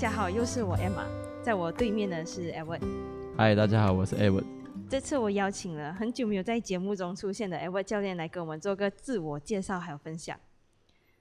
[0.00, 1.04] 家好，又是我 Emma，
[1.44, 2.80] 在我对面的是 Edward。
[3.36, 4.46] 嗨，大家好，我是 Edward。
[4.88, 10.40] 这次我邀请了很久没有在节目中出现的 Edward 教练来跟我们做个自我介绍还有分享。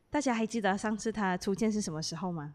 [0.10, 2.54] 大家还记得上次他出现是什么时候吗？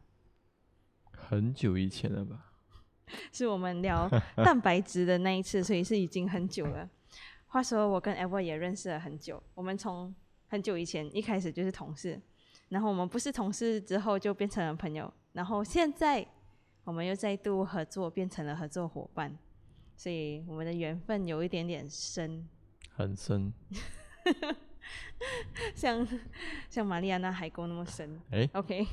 [1.10, 2.52] 很久以前了吧？
[3.30, 6.88] 是我们聊蛋白质的那一次， 所以是已经很久了。
[7.48, 10.14] 话说我跟 Edward 也认识了很久，我们从
[10.46, 12.18] 很久以前一开始就是同事，
[12.70, 16.26] 然后我们不是同事之后就变成了朋友，然后现在
[16.84, 19.36] 我们又再度合作，变成了合作伙伴，
[19.96, 22.48] 所以我们的缘分有一点点深，
[22.90, 23.52] 很深。
[25.74, 26.06] 像
[26.70, 28.20] 像玛丽亚纳海沟那么深。
[28.30, 28.86] 哎，OK，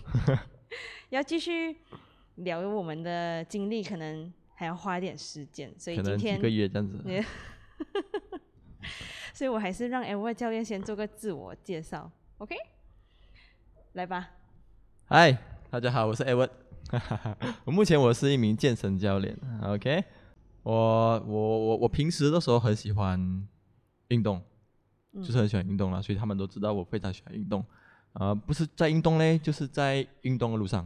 [1.09, 1.77] 要继续
[2.35, 7.03] 聊我们的经历，可能还要花一点时间，所以今天个月这样子。
[9.33, 12.55] 所以我还是让 L Y 教练先做个自我介绍，OK？
[13.93, 14.31] 来吧，
[15.05, 15.37] 嗨，
[15.71, 16.49] 大家好，我是 Edward。
[17.63, 19.39] 我目前我是一名健身教练。
[19.63, 20.03] OK，
[20.63, 20.73] 我
[21.21, 23.47] 我我我平时的时候很喜欢
[24.09, 24.41] 运动，
[25.13, 27.63] 嗯就是很喜欢运动啦，所以他们都知道我非常喜欢运动。
[28.11, 30.85] 啊、不是在运动嘞，就是在运动的路上。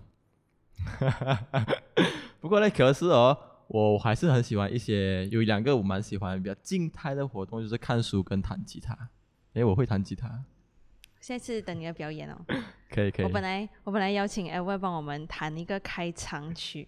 [2.39, 8.95] 不过呢，可是哦，我还是很喜欢一些有两个我蛮喜欢比较静态的活动，就是看书跟弹吉他。
[9.53, 10.43] 诶，我会弹吉他，
[11.25, 12.39] 下次等你的表演哦。
[12.87, 13.29] 可以可以我。
[13.31, 16.87] 本来我本来邀请 L Y 帮我们弹一个开场曲，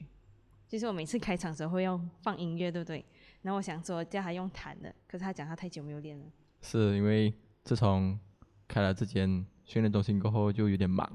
[0.68, 3.04] 就是我每次开场的时候会用放音乐，对不对？
[3.42, 6.26] 然后我想说叫他用弹的，可是他讲他太久没有练了。
[6.62, 8.20] 是因为自从
[8.68, 11.11] 开了这间训练中心过后，就有点忙，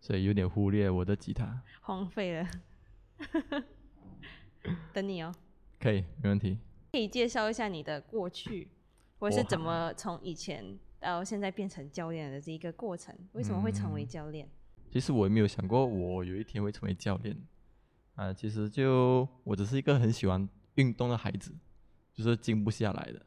[0.00, 1.60] 所以有点忽略我的吉他。
[1.80, 2.48] 荒废了。
[4.94, 5.34] 等你哦，
[5.80, 6.60] 可以，没问题。
[6.92, 8.68] 可以介绍一下你的过去，
[9.18, 13.14] 我是怎么从以前到现在变成教练的这一个过程？
[13.32, 14.48] 为什么会成为嗯教练？
[14.90, 17.36] 其实我也没有想过我有一天会成为教练
[18.16, 18.32] 啊。
[18.32, 21.54] 其实就我只是一个很喜欢运动的孩子，
[22.12, 23.24] 就是静不下来的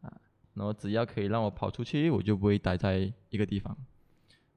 [0.00, 0.20] 啊。
[0.54, 3.76] 然后只要可以让我跑出去，我就不会待在一个地方。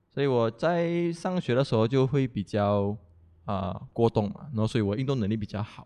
[0.09, 2.95] 所以我在上学的时候就会比较
[3.45, 5.85] 啊、过动嘛，然后所以我运动能力比较好，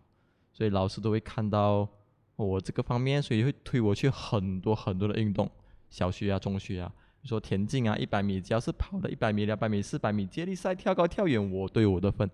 [0.54, 1.90] 所以老师都会看到
[2.36, 5.50] 我这个方面，所以会推我去很多很多的运动，
[5.90, 12.30] 小学啊、中学啊，比如说田径啊，一百米，只要是跑的，一百米、两百米、四百米、接力赛、跳高、跳远，我都有我的份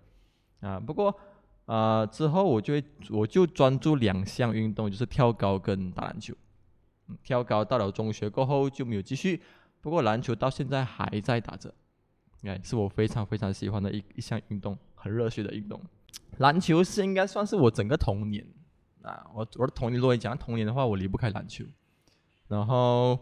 [0.59, 0.80] 啊。
[0.80, 1.14] 不过
[1.66, 6.34] 啊、之后我就会我就专注两项运动，就是跳高跟打篮球。
[7.08, 9.42] 嗯跳高到了中学过后就没有继续，
[9.81, 11.74] 不过篮球到现在还在打着，
[12.44, 15.81] 哎，是我非常非常喜欢的一一项运动，很热血的运动。
[16.38, 18.46] 篮球是应该算是我整个童年
[19.02, 21.66] 啊，我我的童年，如果你讲童年的话，我离不开篮球。
[22.47, 23.19] 然后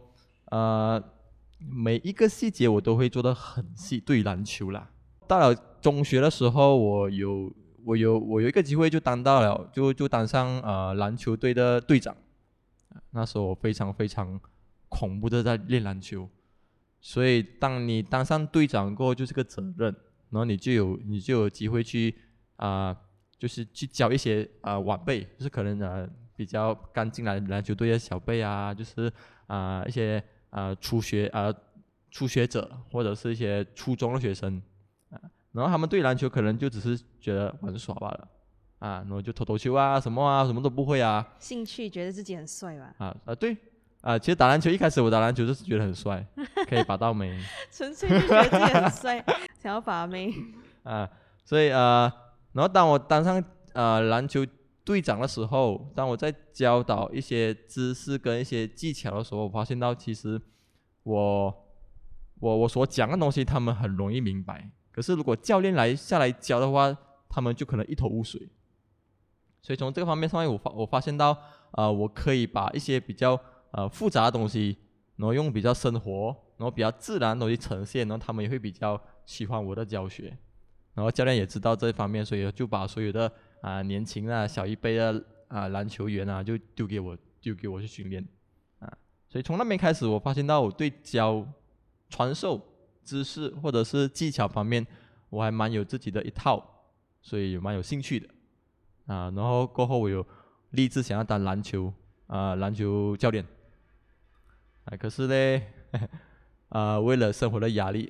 [0.52, 1.04] 呃，
[1.58, 4.90] 每一个细节我都会做的很细，对篮球啦。
[5.28, 7.52] 到了中学的时候，我有
[7.86, 12.16] 我有我有一个机会就当到了，就就当上呃篮球队的队长。
[13.12, 14.40] 那时候我非常非常
[14.90, 16.30] 恐怖的在练篮球，
[17.00, 19.96] 所以当你当上队长过后，就是个责任，
[20.30, 22.14] 然后你就有你就有机会去
[22.58, 22.96] 啊、
[23.40, 29.12] 就是去教一些啊、晚辈，就是可能呃比较刚进来篮球队的小辈啊，就是
[29.48, 31.52] 啊、一些啊、初学啊、
[32.12, 34.62] 初学者或者是一些初中的学生
[35.10, 35.20] 啊，
[35.52, 38.28] 然后他们对篮球可能就只是觉得玩耍罢了
[38.80, 42.94] 啊，然后就投投球啊什么啊什么都不会啊兴趣觉得自己很帅吧？
[43.00, 43.58] 啊啊对
[44.02, 46.26] 啊，其实打篮球一开始我打篮球就是觉得很帅，
[46.68, 47.40] 可以把到妹
[47.72, 49.24] 纯粹就觉得自己很帅，
[49.62, 50.34] 想要把妹。
[50.84, 51.08] 啊，
[51.46, 52.12] 所以呃，
[52.54, 54.44] 然后当我当上呃篮球
[54.92, 60.40] 队长的时候，当我在教导一些知识跟一些技巧的时候，我发现到其实
[61.04, 61.66] 我
[62.42, 66.94] 我我所讲的东西他们很容易明白，可是如果教练来下来教的话，
[67.30, 68.50] 他们就可能一头雾水。
[69.62, 71.38] 所以从这个方面上面，我发我发现到，
[71.72, 73.40] 呃，我可以把一些比较
[73.72, 74.78] 呃复杂的东西，
[75.16, 80.38] 然后用比较生活，然后比较自然的东西呈现，然后他们也会比较喜欢我的教学。
[80.94, 88.28] 然后教练也知道这一方面，所以就把所有的啊、年轻啊小一辈的啊、篮球员啊，就丢给我丢给我去训练
[88.80, 88.92] 啊。
[89.30, 91.48] 所以从那边开始，我发现到我对教
[92.10, 92.60] 传授
[93.04, 94.86] 知识或者是技巧方面，
[95.30, 96.64] 我还蛮有自己的一套，
[97.22, 98.28] 所以蛮有兴趣的
[99.06, 99.32] 啊。
[99.36, 100.26] 然后过后我有
[100.72, 101.94] 立志想要当篮球
[102.28, 103.46] 啊篮球教练
[104.86, 105.64] 啊，可是嘞。
[106.72, 108.10] 啊、为了生活的压力，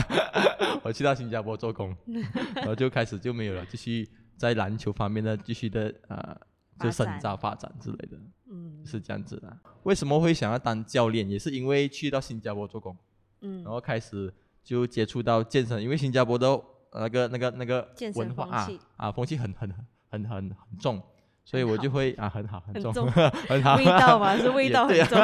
[0.82, 1.94] 我去到新加坡做工，
[2.56, 4.08] 然后就开始就没有了，继续
[4.42, 6.36] 在篮球方面呢继续的呃，
[6.80, 8.18] 就深造发展之类的，
[8.50, 8.84] 嗯。
[8.84, 9.56] 是这样子的。
[9.84, 12.96] 为什么会想要当教练，也是因为去到新加坡做工，
[13.42, 13.62] 嗯。
[13.62, 14.34] 然后开始
[14.64, 16.60] 就接触到健身，因为新加坡的
[16.94, 21.00] 那个那个那个文化啊啊风气很很很很很很重，
[21.44, 22.92] 所以我就会啊很好很重
[23.48, 23.76] 很好。
[23.76, 25.06] 味道嘛，是味道很也啊。
[25.06, 25.20] 重。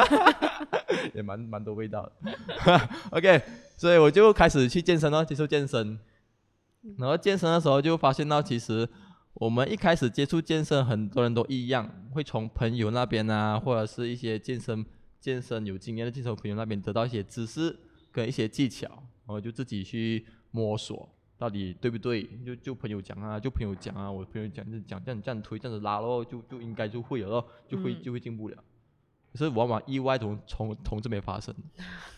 [1.13, 2.89] 也蛮蛮多味道的。
[3.11, 3.41] OK，
[3.75, 5.99] 所以我就开始去健身了，接受健身。
[6.97, 8.87] 然后健身的时候就发现到，其实
[9.39, 14.85] 我们一开始接触健身，很多人都一样，会从朋友那边啊，或者是一些健身
[15.21, 17.73] 健身有经验的健身朋友那边得到一些知识
[18.11, 21.07] 跟一些技巧，然后就自己去摸索。
[21.37, 22.29] 到底对不对？
[22.45, 28.57] 就就朋友讲啊，就朋友讲啊，我朋友讲就讲这样这样推这样子拉咯，就就应该就会了咯，就会嗯就会进步了。
[29.31, 31.55] 可是往往意外从从从这边发生。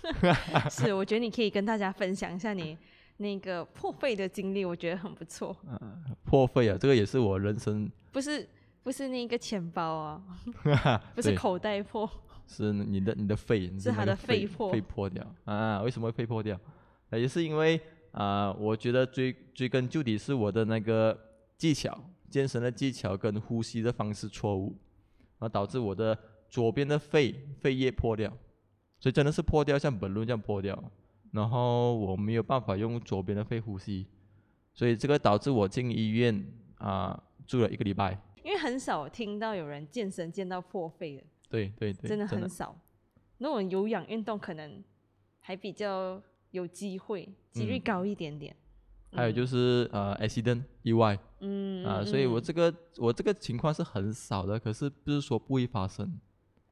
[0.72, 2.76] 是，我觉得你可以跟大家分享一下你
[3.18, 5.56] 那个破费的经历，我觉得很不错。
[5.68, 8.48] 嗯破费啊，这个也是我人生，不是
[8.84, 10.22] 不是那个钱包啊，
[11.14, 12.10] 不是口袋破，
[12.48, 15.82] 是你的你的肺，是他的肺肺破肺破掉啊？
[15.82, 16.60] 为什么会肺破掉？
[17.10, 17.80] 呃也是因为
[18.14, 21.18] 啊、我觉得追追根究底是我的那个
[21.58, 21.98] 技巧，
[22.30, 24.76] 健身的技巧跟呼吸的方式错误，
[25.40, 26.18] 然后导致我的
[26.50, 28.30] 左边的肺肺叶破掉，
[29.00, 30.78] 所以真的是破掉，像本轮这样破掉，
[31.32, 34.06] 然后我没有办法用左边的肺呼吸，
[34.74, 36.46] 所以这个导致我进医院
[36.78, 38.20] 啊、住了一个礼拜。
[38.44, 42.76] 因为很少听到有人健身健到破肺的，对对对，真的很少。
[43.38, 44.84] 那种有氧运动可能
[45.40, 48.56] 还比较有机会，几率嗯高一点点。
[49.14, 56.20] 还有就是呃 accident 意外嗯啊、嗯所以我嗯这个我这个情况是很少的，可是不是说不会发生。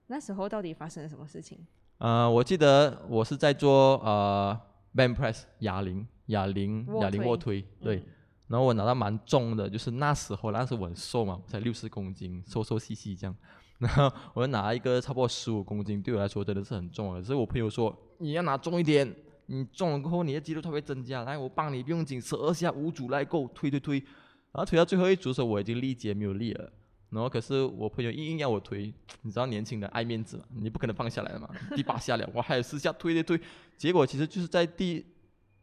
[0.08, 1.68] 那时候到底发生了什么事情？
[2.00, 4.60] 呃，我记得我是在做呃
[4.96, 8.06] band press 哑铃哑铃哑铃卧推，对，嗯
[8.48, 13.36] 然后我拿到蛮重的，就是那时候那时候我很瘦嘛，才六十公斤，瘦瘦细细这样，
[13.78, 17.22] 然后我就拿一个差不多十五公斤，对我来说真的是很重了。
[17.22, 19.14] 所以我朋友说你要拿重一点，
[19.46, 26.72] 你重了过后你的肌肉它会增加，来我帮你不用紧，十二下五组来够推推推，然后推到最后一组的时候我已经力竭没有力了。
[27.10, 31.50] 然后可是我朋友硬硬要我推， 你知道年轻人爱面子嘛，你不可能放下来的嘛。
[31.76, 33.46] 第八下了，我还有四下推推推，
[33.78, 35.06] 结果其实就是在第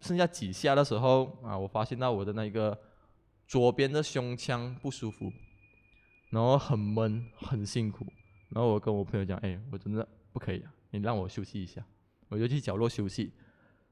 [0.01, 2.77] 剩下几下的时候啊，我发现到我的那个
[3.47, 5.33] 左边的胸腔不舒服，
[6.31, 8.07] 然后很闷，很辛苦。
[8.51, 11.85] 然后我跟我朋友讲，哎，我真的不可以啊，你让我休息一下，
[12.29, 13.33] 我就去角落休息。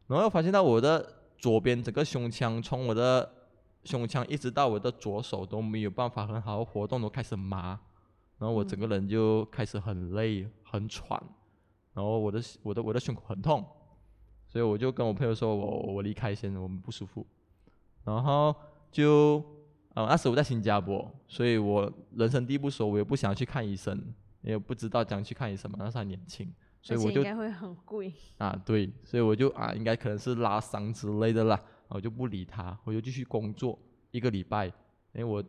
[0.06, 3.32] 然后发现到我的左边整个胸腔，从我的
[3.84, 7.78] 胸腔一直到我的左手都没有办法很好的活动，都开始麻。
[8.36, 11.22] 然后我整个人就开始很累、很喘，
[11.92, 13.64] 然后我的我的我的胸口很痛，
[14.48, 17.24] 所以我就跟我朋友说，我我离开先，我们不舒服。
[18.04, 18.54] 然后
[18.90, 19.42] 就
[19.94, 26.52] 呃那时我在新加坡，所以我人生地不熟，我也不想去看医生，也不知道怎样去看医生嘛，那时候还年轻，
[26.82, 28.12] 所以我就应该会很贵。
[28.38, 31.58] 啊，对，所以我就啊，应该可能是拉伤之类的啦，
[31.94, 33.78] 我就不理他，我就继续工作
[34.10, 34.72] 一个礼拜，因
[35.14, 35.42] 为我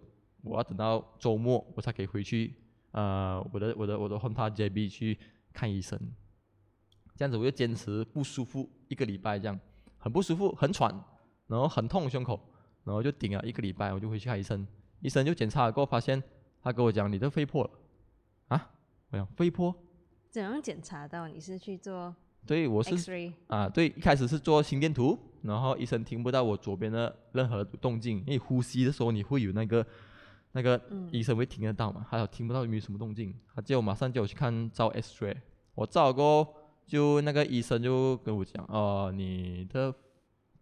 [0.44, 2.54] 我要等到周末我才可以回去，
[2.92, 5.18] 呃，我的我的我的 Honda JB 去
[5.52, 6.00] 看医生，
[7.16, 9.60] 这样子我就坚持不舒服一个礼拜，这样
[9.98, 10.94] 很不舒服，很喘，
[11.48, 12.40] 然后很痛胸口，
[12.84, 14.68] 然后就顶了一个礼拜，我就回去看医生，
[15.00, 16.22] 医生就检查了过后发现，
[16.62, 17.72] 他跟我讲你的肺破了，
[18.50, 18.72] 啊，
[19.10, 19.74] 我讲肺破，
[20.30, 23.32] 怎样检查到你是去做对我是？
[23.48, 29.86] 啊，对，一开始是做心电图，然后医生听不到我左边的任何动静，因为呼吸的时候你会有那个
[30.52, 31.10] 那个嗯。
[31.12, 35.36] 医生会听得到嘛，还有听不到有没有什么动静，他叫我马上叫我去看照 X-ray，
[35.74, 39.94] 我照过后，就那个医生就跟我讲，哦、你的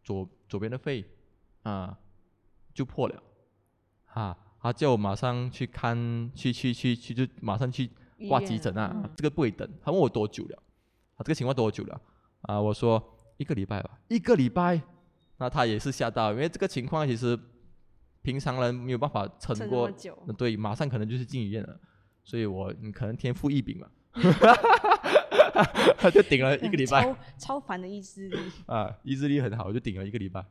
[0.04, 1.06] 左左边的肺
[1.64, 1.98] 啊
[2.74, 3.22] 就破了，
[4.06, 7.90] 啊，他叫我马上去看，去去去去就马上去
[8.30, 9.10] 挂急诊啊，嗯。
[9.16, 9.70] 这个不会等。
[9.82, 10.64] 他问我多久了，啊，
[11.24, 12.02] 这个情况多久了？
[12.42, 13.02] 啊，我说
[13.38, 14.82] 一个礼拜吧，一个礼拜。
[15.38, 17.38] 那他也是吓到，因为这个情况其实
[18.22, 21.80] 平常人没有办法撑过么，久，呃对，马上可能就是进医院了。
[22.24, 23.88] 所以我你可能天赋异禀嘛，
[25.98, 28.38] 他就顶了一个礼拜超超凡的意志力。
[28.68, 30.46] 啊，意志力很好，就顶了一个礼拜，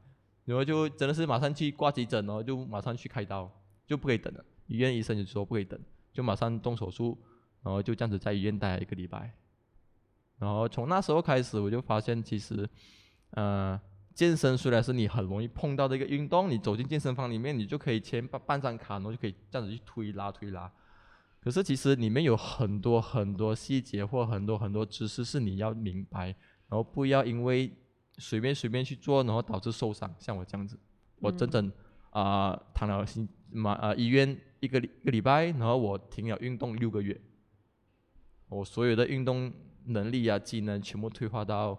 [0.44, 3.50] 然后就真的是马上去挂急诊哦，就马上去开刀，
[3.86, 4.44] 就不可以等了。
[4.66, 5.80] 医院医生就说不可以等，
[6.12, 7.16] 就马上动手术，
[7.62, 9.32] 然后就这样子在医院待了一个礼拜。
[10.42, 12.68] 然后从那时候开始，我就发现其实，
[13.30, 13.80] 呃，
[14.12, 20.68] 健身虽然是你很容易碰到的一个运动，你走进健身房里面，你就可以签办办张卡，然后就可以这样子去推拉推拉。
[21.40, 26.26] 可是其实里面有很多很多细节或很多很多知识是你要明白，
[26.68, 27.70] 然后不要因为
[28.18, 30.12] 随便随便去做，然后导致受伤。
[30.18, 30.76] 像我这样子，
[31.20, 31.70] 我整整
[32.10, 37.16] 啊、躺了心马啊医院一个礼一个礼拜，然后我停了运动六个月，
[38.48, 39.52] 我所有的运动
[39.86, 41.78] 能力啊技能全部退化到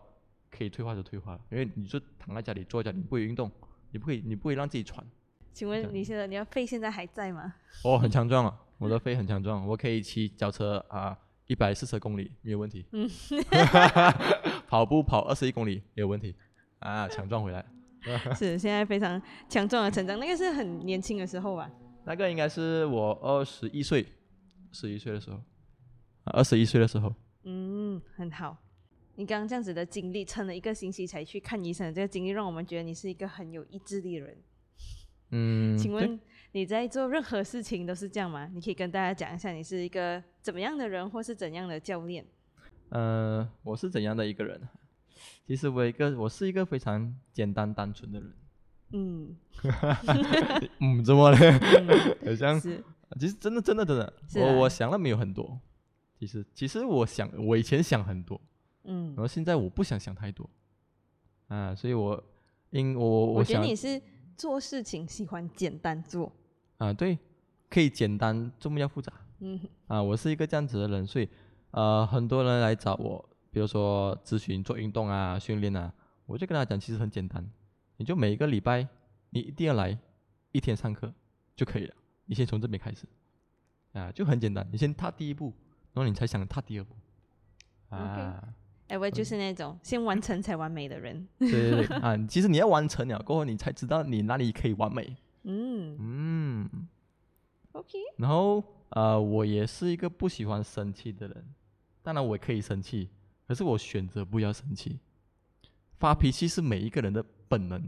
[0.51, 3.51] 可以退化就退化了，因为你就躺在家里坐在家里不会运动，
[3.91, 5.05] 你不可以，你不会让自己喘。
[5.51, 7.53] 请问你现在你的肺现在还在吗？
[7.83, 11.17] 哦，很强壮啊，我的肺很强壮，我可以骑脚车啊，
[11.47, 12.85] 一百四十公里没有问题。
[12.91, 13.09] 嗯，
[14.67, 16.35] 跑步跑二十一公里没有问题
[16.79, 17.65] 啊，强壮回来。
[18.35, 21.69] 是现在非常强壮的成长，那个是很年轻的时候吧？
[22.05, 24.05] 那个应该是我二十一岁，
[24.71, 25.37] 十一岁的时候，
[26.25, 27.13] 啊，二十一岁的时候。
[27.43, 28.57] 嗯，很好。
[29.15, 34.37] 你刚刚这样子的经历，撑了一个星期才去看医生的这个经历，让我们觉得你是一个很有意志力的人。
[35.29, 36.19] 嗯，请问
[36.51, 38.49] 你在做任何事情都是这样吗？
[38.53, 42.25] 你可以跟大家讲一下，你是一个怎么样的人，或是怎样的教练？
[42.89, 44.59] 呃，我是怎样的一个人？
[45.45, 48.33] 其实我一个，我是一个非常简单单纯的人。
[48.93, 49.35] 嗯，
[50.79, 51.37] 嗯，怎么了？
[51.37, 52.83] 嗯 好像是
[53.19, 55.59] 其实真的真的真的，我我想了没有很多。
[56.23, 58.39] 其实其实我想，我以前想很多，
[58.83, 60.49] 嗯然，后现在我不想想太多。
[61.47, 62.23] 啊，所以我
[62.69, 64.01] 因我我觉想得你是
[64.37, 66.31] 做事情喜欢简单做。
[66.77, 67.19] 啊，对，
[67.69, 69.11] 可以简单，这么要复杂。
[69.39, 71.27] 嗯啊，我是一个这样子的人，所以
[71.71, 75.93] 呃，很多人来找我，比如说咨询做运动啊、训练啊，
[76.25, 77.45] 我就跟他讲，其实很简单，
[77.97, 78.87] 你就每一个礼拜
[79.31, 79.97] 你一定要来
[80.53, 81.13] 一天上课
[81.53, 81.93] 就可以了。
[82.25, 83.05] 你先从这边开始，
[83.91, 85.51] 啊，就很简单，你先踏第一步，
[85.93, 86.95] 然后你才想踏第二步。
[87.89, 88.43] 啊，
[88.87, 91.27] 哎，我就是那种先完成才完美的人。
[91.39, 95.15] 对对对啊， 其实你要完成了过后，你才知道你哪里可以完美。
[95.43, 96.87] 嗯嗯
[97.73, 101.45] ，，OK，然后呃，我也是一个不喜欢生气的人，
[102.01, 103.09] 当然我也可以生气，
[103.47, 104.99] 可是我选择不要生气。
[105.99, 107.81] 发脾气是每一个人的本能，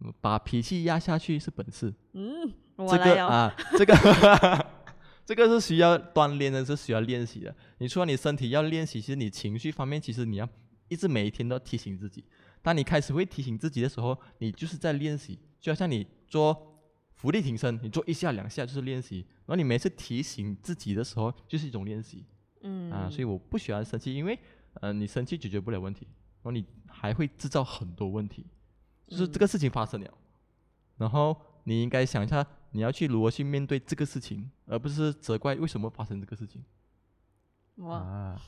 [0.00, 1.92] 嗯把脾气压下去是本事。
[2.12, 3.94] 嗯，我这来啊，这个
[5.24, 7.54] 这个是需要锻炼的，是需要练习的。
[7.78, 10.48] 你除了你身体要练习，其实你情绪方面，其实你要
[10.88, 12.24] 一直每一天都要提醒自己。
[12.60, 16.80] 当你开始会提醒自己的时候，你就是在练习，就好像你做
[17.14, 22.24] 伏地挺身，你做一下两下就是练习，然后你每次提醒自己的时候，就是一种练习
[22.62, 23.08] 嗯啊。
[23.10, 24.38] 所以我不喜欢生气，因为
[24.74, 26.06] 呃，你生气解决不了问题，
[26.42, 28.46] 然后你还会制造很多问题，
[29.08, 30.14] 就是这个事情发生了，
[30.96, 36.64] 然后你应该想一下，你要去如何去面对这个事情，而不是责怪为什么发生这个事情
[37.76, 38.42] 哇，啊。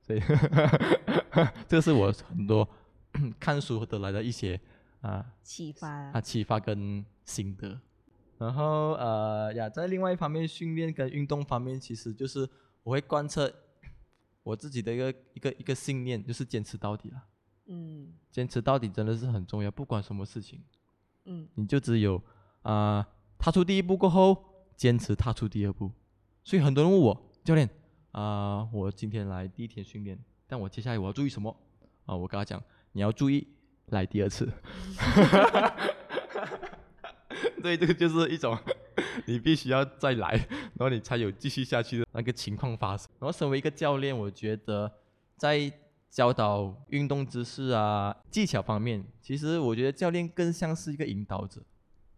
[0.00, 0.20] 所以
[1.68, 2.68] 这个是我很多
[3.38, 4.60] 看书得来的一些
[5.00, 7.80] 啊启发啊启发跟心得。
[8.38, 12.48] 然后呃呀，在另外一方面，训练跟运动方面，其实就是
[12.82, 13.52] 我会贯彻
[14.42, 17.22] 我自己的一个一个一个信念，就是坚持到底了。
[17.66, 20.60] 嗯坚持到底真的是很重要，不管什么事情，
[21.26, 22.20] 嗯你就只有
[22.62, 23.06] 啊、
[23.42, 24.36] 踏出第一步过后，
[24.76, 25.90] 坚持踏出第二步。
[26.44, 27.68] 所以很多人问我教练
[28.12, 31.50] 啊、我今天来第一天训练，但我接下来我要注意什么
[32.06, 33.44] 啊、我跟他讲，你要注意
[33.86, 34.48] 来第二次。
[37.60, 38.56] 对， 这个就是一种
[39.26, 40.36] 你必须要再来，
[40.74, 43.10] 然后你才有继续下去的那个情况发生。
[43.18, 44.88] 然后身为一个教练，我觉得
[45.36, 45.72] 在
[46.08, 51.60] 教导运动知识啊、技巧方面，其实我觉得教练更像是一个引导者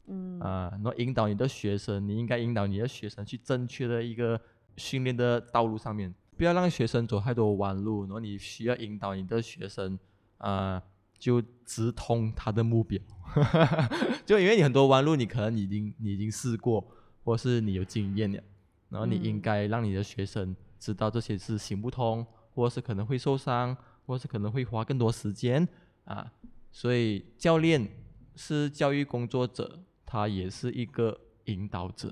[0.07, 4.41] 嗯啊，然后引导你的学生，你应该引导你的学生去正确的一个
[4.77, 9.99] 训练的道路上面，不要让学生走太多弯路，然后你需要引导你的学生
[10.39, 10.83] 啊，
[11.19, 13.01] 就直通他的目标。
[14.27, 16.87] 就因为你很多弯路，你可能已经你已经试过，
[17.25, 18.43] 或是你有经验了，
[18.91, 25.67] 然后你应嗯该让你的学生知道这些是行不通，或是可能会受伤，或是可能会花更多时间
[26.05, 26.31] 啊。
[26.71, 27.89] 所以教练
[28.37, 32.09] 是教育工作者，他也是一个引导者。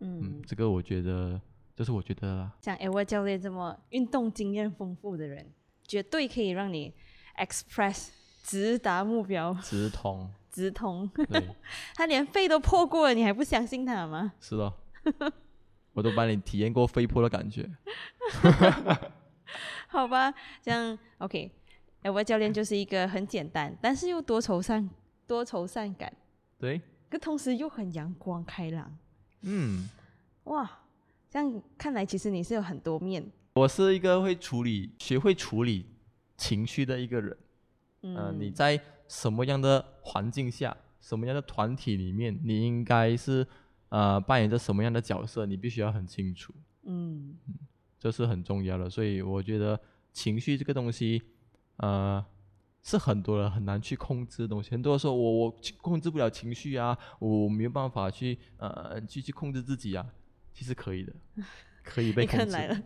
[0.00, 1.40] 嗯嗯，，这个我觉得，
[1.76, 5.52] 这是我觉得啦像 Ever 教练这么运动经验丰富的人，
[5.86, 6.92] 绝对可以让你
[7.38, 8.08] express
[8.42, 11.08] 直达目标，直通，直通。
[11.94, 14.32] 他连肺都破过了，你还不相信他吗？
[14.40, 14.72] 是的，
[15.94, 17.70] 我都帮你体验过飞坡的感觉。
[19.86, 21.50] 好吧，这样 OK。
[22.02, 24.90] Ever 教练就是一个很简单，但是又多愁善
[25.24, 26.12] 多愁善感，
[26.58, 26.80] 对，
[27.12, 28.96] 可同时又很阳光开朗。
[29.42, 29.86] 嗯。
[30.44, 30.78] 哇，
[31.28, 33.22] 这样看来其实你是有很多面。
[33.52, 35.84] 我是一个会处理、学会处理
[36.38, 37.36] 情绪的一个人。
[38.00, 43.46] 嗯，呃，你在什么样的环境下、什么样的团体里面，你应该是
[43.90, 46.54] 呃扮演着什么样的角色，你必须要很清楚，
[46.84, 47.36] 嗯
[47.98, 48.88] 这是很重要的。
[48.88, 49.78] 所以我觉得
[50.14, 51.20] 情绪这个东西，
[51.76, 52.24] 呃，
[52.82, 54.70] 是很多人很难去控制的东西。
[54.70, 60.04] 很多人说我我控制不了情绪啊，我没有办法去呃去去控制自己啊，
[60.52, 61.12] 其实可以的，
[61.82, 62.82] 可以被 你控制，看来了，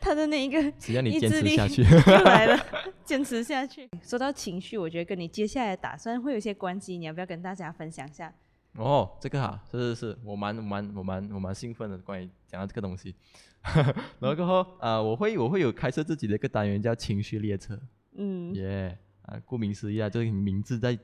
[0.00, 1.82] 他的那一个只要你坚持下去。
[1.82, 2.58] 又来了，
[3.04, 3.88] 坚持下去。
[4.02, 8.32] 说到情绪，我觉得跟你接下来的打算会有一些关系，你要不要跟大家分享一下？
[8.74, 13.14] 哦，这个哈，是是是，我蛮蛮我蛮我蛮兴奋的，关于讲到这个东西。
[14.20, 17.78] 然后过后啊、我会我会有开设自己的一个单元叫情绪列车，
[18.14, 18.96] 嗯，耶
[19.28, 20.98] 啊，顾名思义啊，就是名字在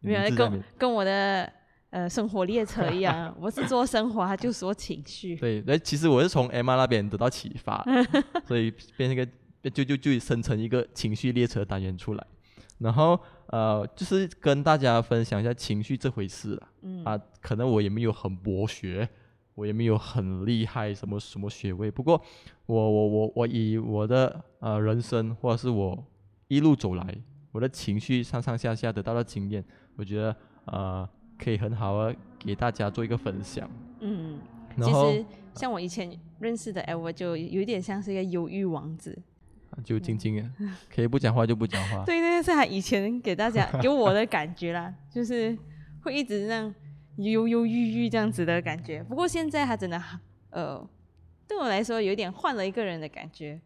[0.00, 1.50] 没有跟跟我的
[1.90, 5.36] 呃生活列车一样，我是做生活，他就说情绪。
[5.36, 7.84] 对，那其实我是从 Emma 那边得到启发，
[8.46, 12.26] 所以变成一个就就就生成一个情绪列车单元出来，
[12.78, 16.68] 然后呃，就是跟大家分享一下情绪这回事啊。
[16.82, 19.08] 嗯啊，可能我也没有很博学，
[19.54, 22.22] 我也没有很厉害什么什么学位，不过
[22.66, 26.06] 我我我我以我的呃人生或者是我
[26.46, 27.02] 一路走来，
[27.52, 29.64] 我的情绪上上下下得到的经验，
[29.96, 30.36] 我觉得
[30.66, 33.68] 呃可以很好的给大家做一个分享。
[34.00, 34.38] 嗯，
[34.76, 35.24] 其实
[35.54, 39.18] 像我以前认识的 L，就有一点像是一个忧郁王子。
[39.70, 40.50] 啊就静静的，
[40.94, 42.02] 可以不讲话就不讲话。
[42.06, 45.56] 对，那个是他以前给大家给我的感觉啦， 就是
[46.02, 46.74] 会一直那样
[47.16, 49.02] 忧忧郁郁这样子的感觉。
[49.02, 50.02] 不过现在他真的
[50.50, 50.88] 呃，
[51.46, 53.60] 对我来说有一点换了一个人的感觉。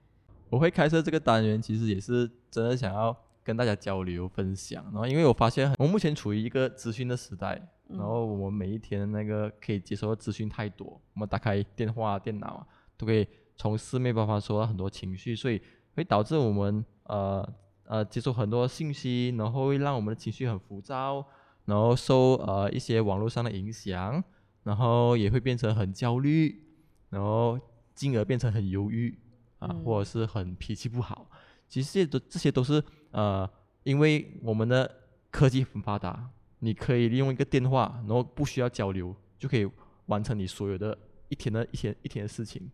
[0.50, 4.84] 我会开设这个单元，其实也是真的想要跟大家交流分享。
[4.84, 15.60] 然后，因为我发现我目前处于一个资讯的时代，嗯然后我们每一天那个可以接收的资讯太多，我们打开电话、电脑啊，都可以从四面八方收到很多情绪，所以
[15.94, 17.46] 会导致我们呃
[17.84, 21.24] 呃接收很多信息，然后会让我们的情绪很浮躁，
[21.66, 24.22] 然后受呃一些网络上的影响，
[24.62, 26.64] 然后也会变成很焦虑，
[27.10, 27.58] 然后
[27.94, 29.18] 进而变成很忧郁
[29.58, 31.28] 啊，嗯或者是很脾气不好。
[31.68, 33.48] 其实这些都这些都是呃，
[33.84, 34.90] 因为我们的
[35.30, 39.66] 科技很发达，你可以利用一个电话，然后不需要交流，就可以
[40.06, 40.96] 完成你所有的
[41.28, 42.70] 一天的一天一天的事情，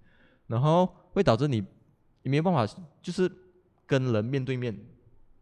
[0.46, 1.64] 然后会导致你
[2.22, 2.66] 你没有办法
[3.02, 3.30] 就是
[3.86, 4.74] 跟人面对面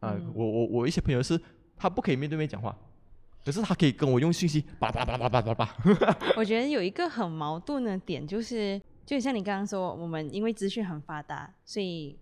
[0.00, 0.32] 啊、嗯。
[0.34, 1.40] 我我我一些朋友是
[1.76, 2.76] 他不可以面对面讲话，
[3.44, 5.76] 可是他可以跟我用信息叭叭叭叭叭叭叭，
[6.36, 12.18] 我觉得有一个很矛盾的点，就是就像你刚刚说，我们因为资讯很发达，所以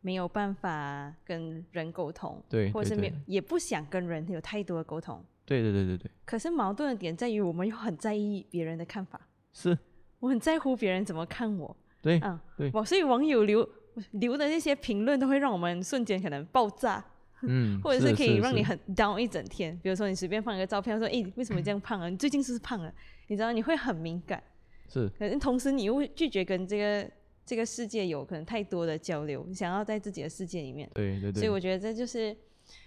[0.00, 5.22] 没有办法跟人沟通，对对或者是没也不想跟人有太多的沟通。
[5.44, 9.20] 对对对对对，可是矛盾的点在于，我们又很在意别人的看法，
[9.52, 9.76] 是，
[10.20, 11.76] 我很在乎别人怎么看我。
[12.00, 13.68] 对嗯，对我，所以网友留
[14.12, 17.04] 留的那些评论都会让我们瞬间可能爆炸，
[17.42, 19.78] 嗯， 或者是可以让你很 down 一整天。
[19.82, 22.08] 比如说你随便放一个照片，说：“诶，为什么这样胖啊？
[22.10, 22.92] 你最近是不是胖了？”
[23.26, 24.42] 你知道你会很敏感，
[24.88, 27.10] 是可是同时你又拒绝跟这个
[27.50, 30.88] 这个世界有可能太多的交流，你想要在自己的世界里面。
[30.94, 32.36] 对对对，所以我觉得这就是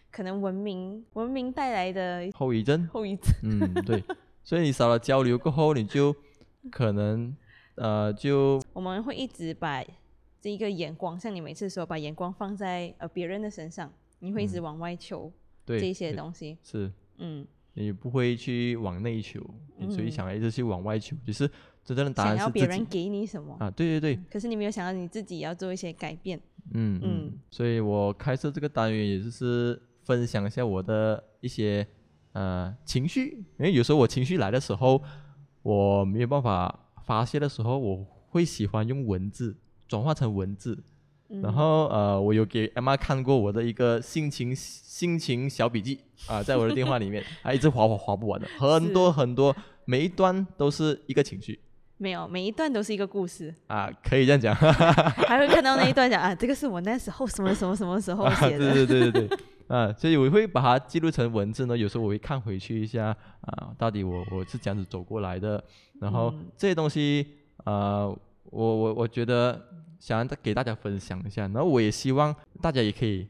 [0.10, 3.26] 可能文明文明带来的后遗症，后遗症。
[3.44, 4.02] 嗯，对，
[4.42, 6.16] 所以你少了交流过后，你就
[6.72, 7.36] 可能
[7.76, 9.84] 呃就我们会一直把
[10.40, 15.30] 这一个眼光，像你每次说把眼光放在呃别人的身上，你会一直往外求
[15.66, 16.58] 对这些对东西。
[16.64, 16.90] 是。
[17.18, 19.42] 嗯，你不会去往内求，
[19.76, 20.12] 你所以嗯。
[20.12, 21.52] 想一直去往外求，就是
[21.86, 26.40] 真正的答案是别人给你什么，啊，对对对，可是你没有想到你自己要做一些改变。
[26.72, 31.86] 嗯嗯嗯，所以我开设这个单元也就是分享一下我的一些
[32.32, 35.02] 呃情绪，因为有时候我情绪来的时候，
[35.62, 39.58] 我没有办法发泄的时候，我会喜欢用文字
[39.90, 40.82] 转化成文字，
[41.28, 51.60] 嗯、然后呃，我有给 Emma 看过我的一个心情心情小笔记啊、在我的电话里面， 啊，一直划划划不完的，很多很多，每一段都是一个情绪
[51.98, 54.54] 没有，每一段都是一个故事， 啊，可以这样讲，
[55.28, 58.74] 还会看到那一段讲啊，这个是我那时候什么什么什么时候啊，写的。
[58.74, 61.78] 对对对对对， 啊，所以我会把它记录成文字呢。
[61.78, 65.64] 有时候我会看回去一下啊，到底我我是这样子走过来的，
[66.02, 67.26] 然后嗯这些东西
[67.64, 68.18] 啊，我
[68.52, 69.60] 我我觉得
[70.00, 73.28] 想要给大家分享一下，然后我也希望大家也可以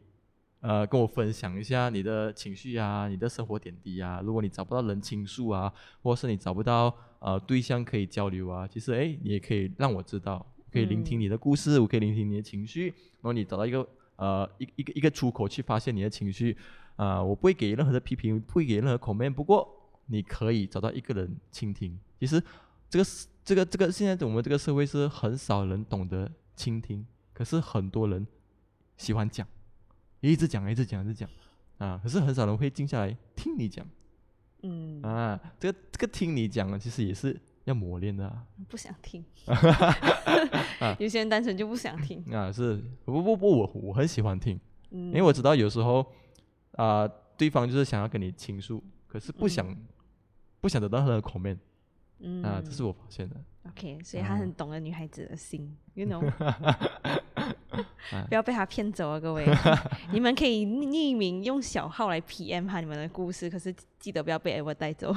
[0.63, 4.21] 呃跟我分享一下你的情绪啊，你的生活点滴啊。
[4.23, 5.71] 如果你找不到人倾诉啊，
[6.01, 16.55] 或是你找不到呃对象可以交流啊，其实诶，你也可以让我知道，可以聆听你的故事，我可以聆听你的情绪，然后你找到一个呃一一个一个出口去发泄你的情绪
[16.95, 19.67] 啊、我不会给任何的批评，不会给任何口面不过
[20.05, 21.99] 你可以找到一个人倾听。
[22.19, 22.41] 其实
[22.87, 28.25] 这个是这个这个现在我们这个社会是很少人懂得倾听，可是很多人
[28.95, 29.45] 喜欢讲，
[30.31, 31.29] 一直讲一直讲一直讲
[31.77, 33.85] 啊，可是很少人会静下来听你讲
[34.61, 35.39] 嗯，啊。
[35.59, 38.45] 这个这个听你讲啊，其实也是要磨练的啊。
[38.69, 39.23] 不想听。
[40.79, 42.23] 啊有些人单纯就不想听。
[42.33, 44.59] 啊，是不不不，我我很喜欢听，
[44.91, 46.05] 嗯，因为我知道有时候
[46.73, 47.07] 啊、
[47.37, 49.75] 对方就是想要跟你倾诉，可是不想、
[50.61, 51.57] 不想得到他的 comment
[52.19, 53.35] 嗯啊，这是我发现的。
[53.69, 56.21] OK，所以他很懂得女孩子的心，you know。
[58.11, 59.45] 啊不要被他骗走啊，各位！
[60.11, 65.13] 你们可以匿名用小号来 PM 他你们的故事，可是记得不要被 Edward 带走。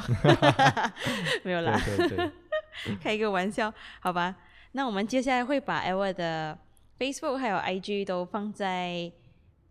[1.44, 4.34] 没有啦，对对对， 开一个玩笑，好吧？
[4.72, 6.58] 那我们接下来会把 Edward 的
[6.98, 9.10] Facebook 还有 IG 都放在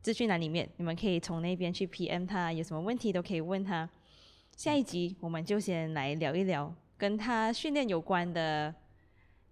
[0.02, 3.88] 资讯栏里面，你们可以从那边去 PM 他，有什么问题都可以问他。
[4.56, 8.74] 下一集我们就先来聊一聊跟他训练有关的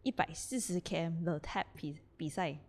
[0.02, 2.60] 一百四十 km 的 tap 比比赛，嗯，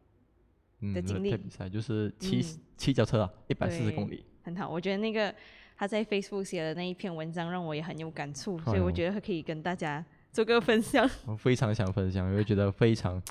[0.93, 4.69] 的经历那比赛就是骑嗯骑脚车啊，一百四十公里，很好。
[4.69, 5.35] 我觉得那个
[5.77, 11.09] 他在 Facebook 写的那一篇文章让我也很有感触，所以我觉得可以跟大家做个分享。
[11.27, 13.23] 我非常想分享，因为觉得非常。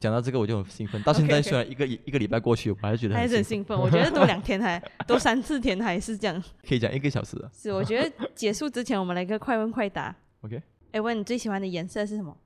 [0.00, 6.40] 讲到这个我就很兴奋，到现在虽然一个一个礼拜过去，我还是觉得还是很兴奋，我觉得多两天还 多三四天还是这样。
[6.64, 7.50] 可以讲一个小时啊。
[7.52, 10.14] 是，我觉得结束之前我们来个快问快答。
[10.42, 12.36] OK，哎，问你最喜欢的颜色是什么？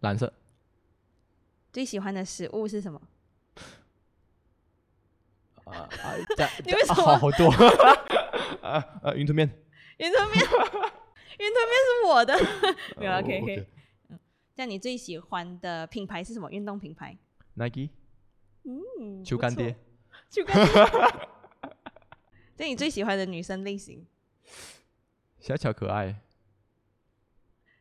[0.00, 0.32] 蓝色
[1.70, 2.98] 最喜欢的食物是什么？
[5.70, 6.14] 啊啊，
[6.64, 7.50] 你为什么啊好多
[8.62, 9.48] 啊啊云吞面，
[9.98, 10.38] 云吞面，
[11.38, 12.34] 云吞面是我的。
[12.96, 13.66] 没有哦，OK OK。
[14.54, 16.50] 这样你最喜欢的品牌是什么？
[16.50, 17.16] 运动品牌
[17.54, 17.88] ？Nike
[18.64, 19.74] 嗯，球干爹，，
[20.28, 20.84] 球干爹。
[22.56, 24.06] 这你最喜欢的女生类型？
[25.38, 26.20] 小巧可爱，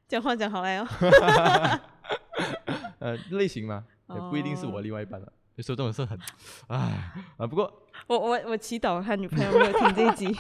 [0.07, 0.87] 讲话讲好来哦。
[2.99, 5.33] 呃，类型嘛，也不一定是我哦另外一半了。
[5.59, 6.17] 有时候这种事很，
[6.67, 6.77] 唉
[7.35, 7.69] 啊，不过
[8.07, 10.39] 我我我祈祷他女朋友没有听这一集，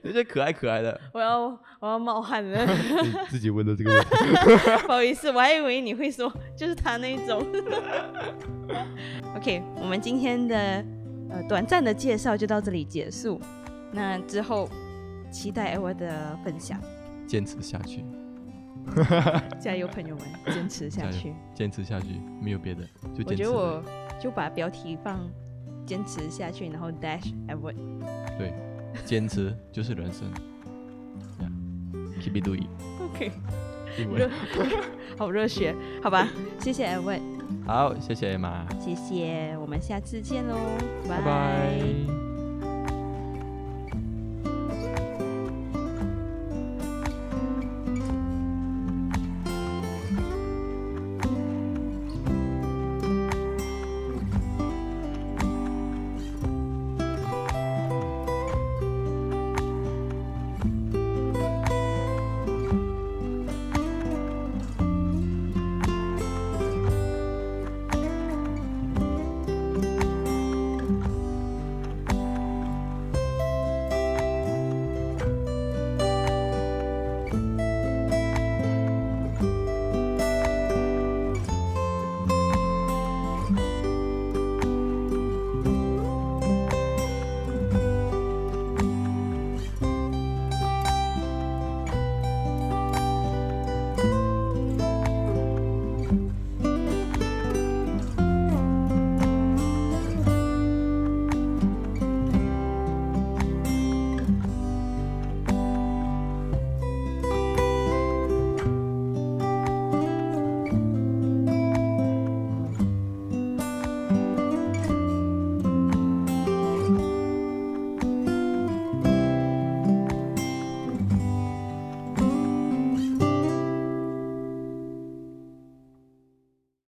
[0.00, 1.40] 有些可爱可爱的，我要
[1.78, 2.64] 我要冒汗了。
[2.64, 4.08] 你自己问的这个问题。
[4.88, 7.46] 不好意思，我还以为你会说就是他那一种。
[9.36, 10.56] OK，我们今天的
[11.28, 13.38] 呃短暂的介绍就到这里结束。
[13.92, 14.66] 那之后
[15.30, 16.80] 期待我的分享，
[17.26, 18.02] 坚持下去，
[19.60, 21.32] 加油，朋友们，坚持下去。
[21.54, 22.82] 坚持下去，没有别的，
[23.14, 23.34] 就我。
[23.34, 23.82] 觉得我
[24.20, 25.20] 就把标题放
[25.86, 27.76] 坚持下去，然后 dash Edward。
[28.36, 28.52] 对，
[29.04, 30.30] 坚持就是人生。
[31.40, 31.50] Yeah,
[32.20, 33.32] keep it doing，OK。
[35.18, 36.28] 好热血，好吧，
[36.60, 37.20] 谢谢 Edward，
[37.66, 40.56] 好，谢谢 Emma，谢谢，我们下次见喽，
[41.08, 42.27] 拜拜。